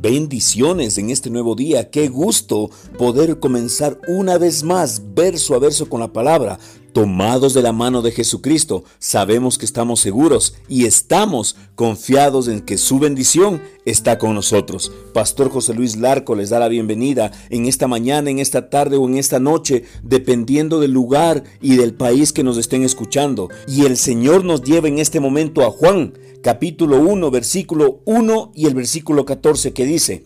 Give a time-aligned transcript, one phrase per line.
[0.00, 1.90] Bendiciones en este nuevo día.
[1.90, 6.58] Qué gusto poder comenzar una vez más verso a verso con la palabra.
[6.92, 12.78] Tomados de la mano de Jesucristo, sabemos que estamos seguros y estamos confiados en que
[12.78, 14.90] su bendición está con nosotros.
[15.14, 19.06] Pastor José Luis Larco les da la bienvenida en esta mañana, en esta tarde o
[19.06, 23.50] en esta noche, dependiendo del lugar y del país que nos estén escuchando.
[23.68, 28.66] Y el Señor nos lleva en este momento a Juan, capítulo 1, versículo 1 y
[28.66, 30.24] el versículo 14 que dice,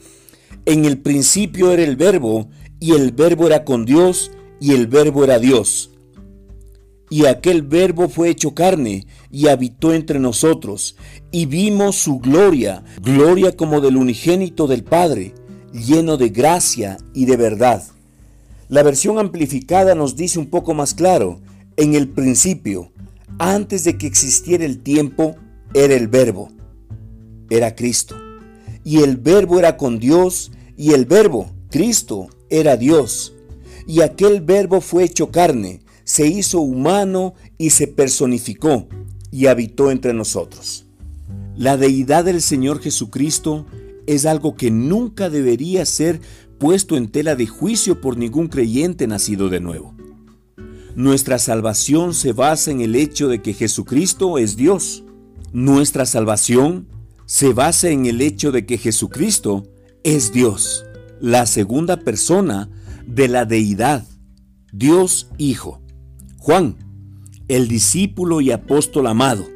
[0.65, 2.49] En el principio era el verbo,
[2.81, 5.91] y el verbo era con Dios, y el verbo era Dios
[7.15, 10.97] y aquel verbo fue hecho carne y habitó entre nosotros,
[11.31, 15.33] y vimos su gloria, gloria como del unigénito del Padre,
[15.73, 17.85] lleno de gracia y de verdad.
[18.69, 21.39] La versión amplificada nos dice un poco más claro,
[21.77, 22.91] en el principio,
[23.39, 25.37] antes de que existiera el tiempo,
[25.73, 26.51] era el verbo,
[27.49, 28.17] era Cristo.
[28.83, 33.37] Y el verbo era con Dios, y el verbo, Cristo, era Dios.
[33.87, 38.89] Y aquel verbo fue hecho carne, se hizo humano y se personificó
[39.31, 40.87] y habitó entre nosotros.
[41.57, 43.67] La deidad del Señor Jesucristo
[44.07, 46.21] es algo que nunca debería ser
[46.59, 49.95] puesto en tela de juicio por ningún creyente nacido de nuevo.
[50.95, 55.05] Nuestra salvación se basa en el hecho de que Jesucristo es Dios.
[55.53, 56.87] Nuestra salvación
[57.27, 59.65] se basa en el hecho de que Jesucristo
[60.05, 60.85] es Dios,
[61.21, 62.71] la segunda persona
[63.07, 64.07] de la deidad,
[64.73, 65.84] Dios Hijo.
[66.45, 66.77] Juan,
[67.49, 69.49] el discípulo y apóstol amado,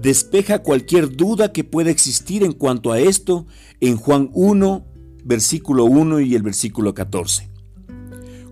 [0.00, 3.48] despeja cualquier duda que pueda existir en cuanto a esto
[3.80, 4.86] en Juan 1,
[5.24, 7.50] versículo 1 y el versículo 14.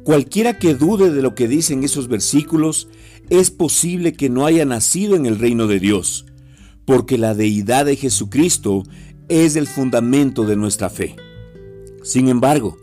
[0.02, 2.88] Cualquiera que dude de lo que dicen esos versículos,
[3.30, 6.26] es posible que no haya nacido en el reino de Dios,
[6.84, 8.82] porque la deidad de Jesucristo
[9.28, 11.14] es el fundamento de nuestra fe.
[12.02, 12.76] Sin embargo,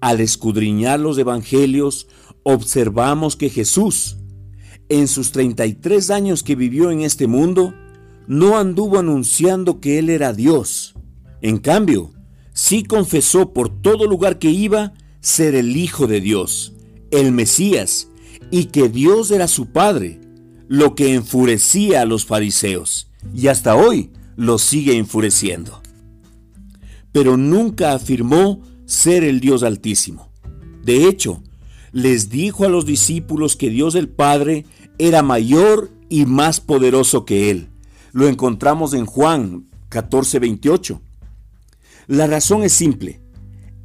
[0.00, 2.08] al escudriñar los evangelios,
[2.42, 4.18] observamos que Jesús,
[4.88, 7.74] en sus 33 años que vivió en este mundo,
[8.26, 10.94] no anduvo anunciando que Él era Dios.
[11.42, 12.12] En cambio,
[12.52, 16.72] sí confesó por todo lugar que iba ser el Hijo de Dios,
[17.10, 18.08] el Mesías,
[18.50, 20.20] y que Dios era su Padre,
[20.68, 25.82] lo que enfurecía a los fariseos, y hasta hoy lo sigue enfureciendo.
[27.12, 30.30] Pero nunca afirmó ser el Dios Altísimo.
[30.82, 31.42] De hecho,
[31.92, 34.64] les dijo a los discípulos que Dios el Padre
[34.98, 37.68] era mayor y más poderoso que Él.
[38.12, 41.00] Lo encontramos en Juan 14:28.
[42.06, 43.20] La razón es simple.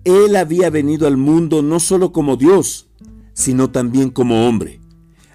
[0.06, 2.88] Él había venido al mundo no solo como Dios,
[3.34, 4.80] sino también como hombre.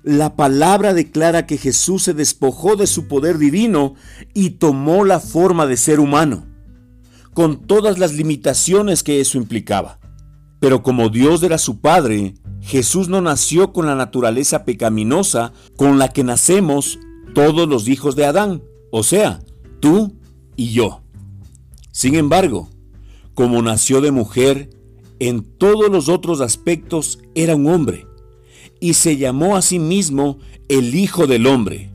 [0.03, 3.95] La palabra declara que Jesús se despojó de su poder divino
[4.33, 6.47] y tomó la forma de ser humano,
[7.39, 10.01] con todas las limitaciones que eso implicaba.
[10.59, 16.09] Pero como Dios era su Padre, Jesús no nació con la naturaleza pecaminosa con la
[16.09, 16.99] que nacemos
[17.37, 19.39] todos los hijos de Adán, o sea,
[19.79, 20.17] tú
[20.57, 21.03] y yo.
[21.93, 22.71] Sin embargo,
[23.35, 24.71] como nació de mujer,
[25.21, 28.05] en todos los otros aspectos era un hombre,
[28.81, 30.39] y se llamó a sí mismo
[30.69, 31.93] el Hijo del Hombre,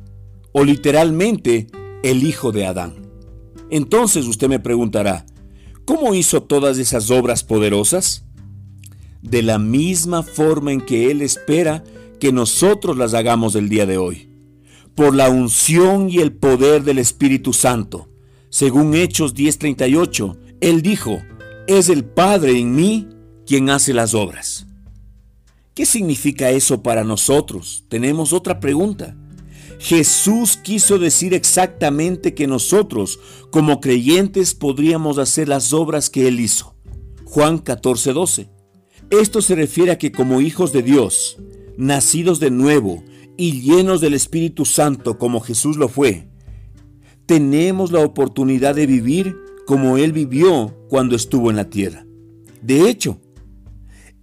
[0.53, 1.67] o literalmente
[2.01, 2.93] el Hijo de Adán.
[3.69, 5.25] Entonces usted me preguntará,
[5.85, 8.23] ¿cómo hizo todas esas obras poderosas?
[9.23, 11.83] de la misma forma en que Él espera
[12.19, 14.29] que nosotros las hagamos el día de hoy,
[14.95, 18.09] por la unción y el poder del Espíritu Santo.
[18.49, 21.21] Según Hechos 10:38, Él dijo,
[21.67, 23.07] es el Padre en mí
[23.47, 24.67] quien hace las obras.
[25.73, 27.85] ¿Qué significa eso para nosotros?
[27.87, 29.15] Tenemos otra pregunta.
[29.79, 33.19] Jesús quiso decir exactamente que nosotros,
[33.51, 36.75] como creyentes, podríamos hacer las obras que Él hizo.
[37.25, 38.49] Juan 14:12.
[39.09, 41.37] Esto se refiere a que como hijos de Dios,
[41.77, 43.03] nacidos de nuevo
[43.37, 46.27] y llenos del Espíritu Santo como Jesús lo fue,
[47.25, 49.35] tenemos la oportunidad de vivir
[49.65, 52.05] como Él vivió cuando estuvo en la tierra.
[52.61, 53.19] De hecho,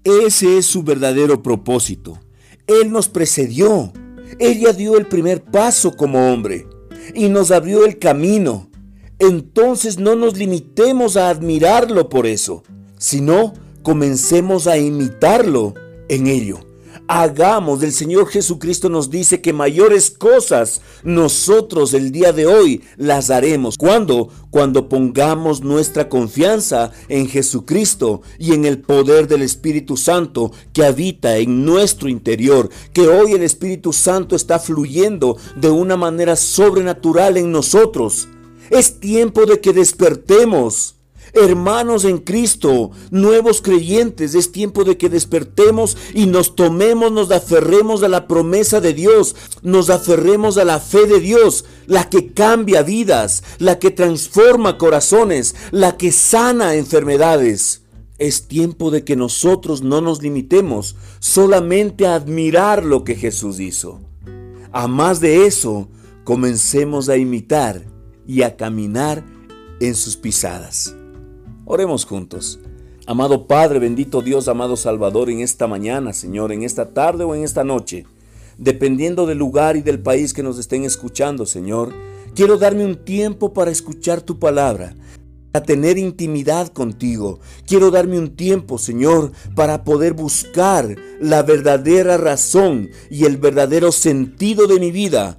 [0.05, 2.19] ese es su verdadero propósito.
[2.67, 3.93] Él nos precedió.
[4.39, 6.67] Él ya dio el primer paso como hombre
[7.15, 8.71] y nos abrió el camino.
[9.19, 12.63] Entonces no nos limitemos a admirarlo por eso,
[12.99, 15.75] sino comencemos a imitarlo
[16.09, 16.70] en ello.
[17.13, 23.31] Hagamos, el Señor Jesucristo nos dice que mayores cosas nosotros el día de hoy las
[23.31, 23.77] haremos.
[23.77, 24.29] ¿Cuándo?
[24.51, 31.37] Cuando pongamos nuestra confianza en Jesucristo y en el poder del Espíritu Santo que habita
[31.39, 32.71] en nuestro interior.
[32.93, 38.29] Que hoy el Espíritu Santo está fluyendo de una manera sobrenatural en nosotros.
[38.71, 41.00] Es tiempo de que despertemos.
[41.33, 48.03] Hermanos en Cristo, nuevos creyentes, es tiempo de que despertemos y nos tomemos, nos aferremos
[48.03, 52.83] a la promesa de Dios, nos aferremos a la fe de Dios, la que cambia
[52.83, 57.83] vidas, la que transforma corazones, la que sana enfermedades.
[58.19, 64.01] Es tiempo de que nosotros no nos limitemos solamente a admirar lo que Jesús hizo.
[64.73, 65.89] A más de eso,
[66.25, 67.83] comencemos a imitar
[68.27, 69.25] y a caminar
[69.81, 70.95] en sus pisadas.
[71.73, 72.59] Oremos juntos.
[73.07, 77.45] Amado Padre, bendito Dios, amado Salvador, en esta mañana, Señor, en esta tarde o en
[77.45, 78.07] esta noche,
[78.59, 81.95] dependiendo del lugar y del país que nos estén escuchando, Señor,
[82.35, 84.97] quiero darme un tiempo para escuchar tu palabra,
[85.53, 87.39] a tener intimidad contigo.
[87.69, 94.67] Quiero darme un tiempo, Señor, para poder buscar la verdadera razón y el verdadero sentido
[94.67, 95.39] de mi vida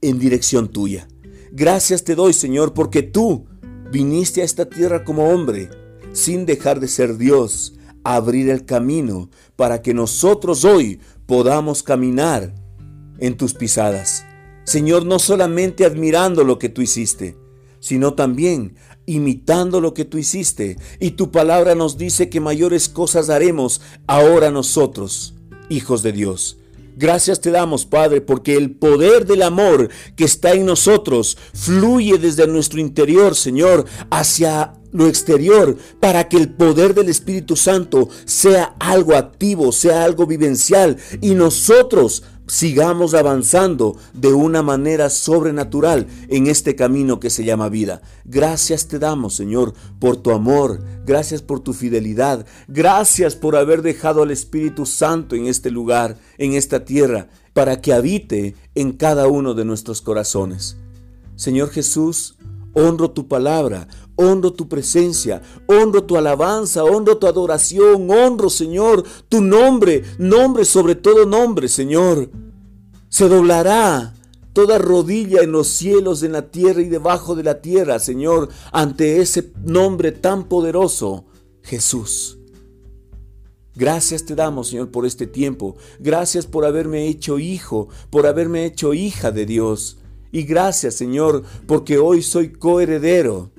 [0.00, 1.06] en dirección tuya.
[1.52, 3.46] Gracias te doy, Señor, porque tú
[3.90, 5.70] Viniste a esta tierra como hombre,
[6.12, 7.74] sin dejar de ser Dios,
[8.04, 12.54] a abrir el camino para que nosotros hoy podamos caminar
[13.18, 14.24] en tus pisadas.
[14.64, 17.36] Señor, no solamente admirando lo que tú hiciste,
[17.80, 18.74] sino también
[19.06, 20.76] imitando lo que tú hiciste.
[21.00, 25.34] Y tu palabra nos dice que mayores cosas haremos ahora nosotros,
[25.70, 26.58] hijos de Dios.
[26.98, 32.48] Gracias te damos, Padre, porque el poder del amor que está en nosotros fluye desde
[32.48, 39.14] nuestro interior, Señor, hacia lo exterior, para que el poder del Espíritu Santo sea algo
[39.14, 47.20] activo, sea algo vivencial y nosotros sigamos avanzando de una manera sobrenatural en este camino
[47.20, 48.00] que se llama vida.
[48.24, 54.22] Gracias te damos, Señor, por tu amor, gracias por tu fidelidad, gracias por haber dejado
[54.22, 59.54] al Espíritu Santo en este lugar, en esta tierra, para que habite en cada uno
[59.54, 60.76] de nuestros corazones.
[61.36, 62.36] Señor Jesús,
[62.72, 63.88] honro tu palabra,
[64.18, 70.96] honro tu presencia, honro tu alabanza, honro tu adoración, honro, Señor, tu nombre, nombre sobre
[70.96, 72.28] todo nombre, Señor.
[73.08, 74.14] Se doblará
[74.52, 79.20] toda rodilla en los cielos, en la tierra y debajo de la tierra, Señor, ante
[79.20, 81.24] ese nombre tan poderoso,
[81.62, 82.38] Jesús.
[83.76, 85.76] Gracias te damos, Señor, por este tiempo.
[86.00, 89.98] Gracias por haberme hecho hijo, por haberme hecho hija de Dios.
[90.32, 93.52] Y gracias, Señor, porque hoy soy coheredero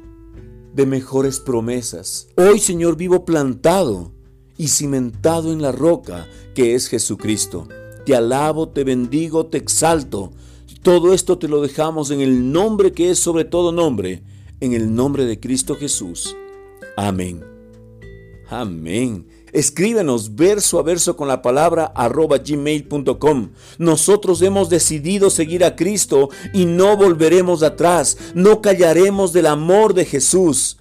[0.74, 2.27] de mejores promesas.
[2.36, 4.12] Hoy, Señor, vivo plantado
[4.57, 7.68] y cimentado en la roca que es Jesucristo.
[8.06, 10.31] Te alabo, te bendigo, te exalto.
[10.81, 14.24] Todo esto te lo dejamos en el nombre que es sobre todo nombre,
[14.60, 16.36] en el nombre de Cristo Jesús.
[16.95, 17.44] Amén.
[18.50, 19.27] Amén.
[19.54, 23.50] Escríbenos verso a verso con la palabra arroba gmail.com.
[23.78, 28.18] Nosotros hemos decidido seguir a Cristo y no volveremos atrás.
[28.34, 30.78] No callaremos del amor de Jesús.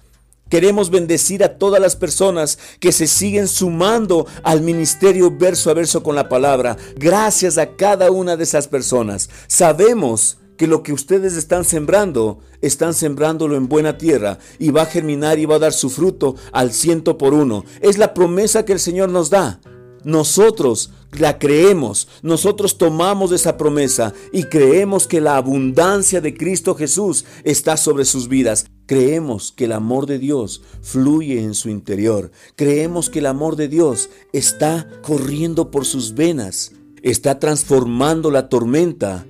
[0.49, 6.01] Queremos bendecir a todas las personas que se siguen sumando al ministerio verso a verso
[6.01, 6.75] con la palabra.
[6.95, 9.29] Gracias a cada una de esas personas.
[9.47, 14.87] Sabemos que lo que ustedes están sembrando, están sembrándolo en buena tierra y va a
[14.87, 17.63] germinar y va a dar su fruto al ciento por uno.
[17.79, 19.61] Es la promesa que el Señor nos da.
[20.03, 27.23] Nosotros la creemos, nosotros tomamos esa promesa y creemos que la abundancia de Cristo Jesús
[27.45, 28.65] está sobre sus vidas.
[28.85, 32.31] Creemos que el amor de Dios fluye en su interior.
[32.57, 39.25] Creemos que el amor de Dios está corriendo por sus venas, está transformando la tormenta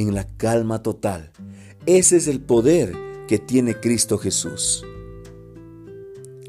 [0.00, 1.30] en la calma total.
[1.86, 2.94] Ese es el poder
[3.28, 4.84] que tiene Cristo Jesús.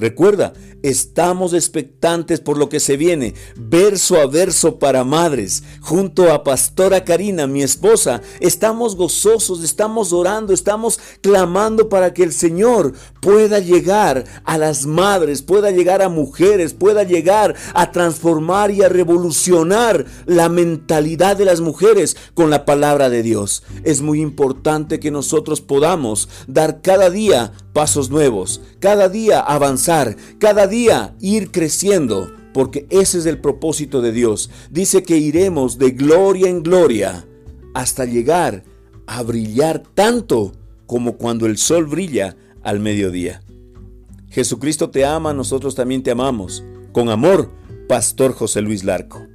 [0.02, 0.54] Recuerda,
[0.84, 5.62] Estamos expectantes por lo que se viene, verso a verso para madres.
[5.80, 12.34] Junto a Pastora Karina, mi esposa, estamos gozosos, estamos orando, estamos clamando para que el
[12.34, 18.82] Señor pueda llegar a las madres, pueda llegar a mujeres, pueda llegar a transformar y
[18.82, 23.62] a revolucionar la mentalidad de las mujeres con la palabra de Dios.
[23.84, 30.68] Es muy importante que nosotros podamos dar cada día pasos nuevos, cada día avanzar, cada
[30.68, 34.50] día ir creciendo, porque ese es el propósito de Dios.
[34.70, 37.26] Dice que iremos de gloria en gloria
[37.74, 38.64] hasta llegar
[39.08, 40.54] a brillar tanto
[40.86, 43.42] como cuando el sol brilla al mediodía.
[44.30, 46.64] Jesucristo te ama, nosotros también te amamos.
[46.92, 47.52] Con amor,
[47.88, 49.26] Pastor José Luis Larco.